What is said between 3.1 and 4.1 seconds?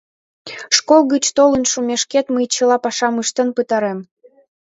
ыштен пытарем.